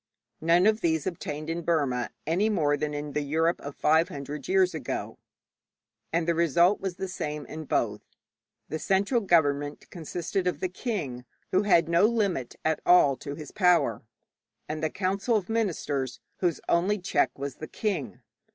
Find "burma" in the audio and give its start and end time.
1.61-2.09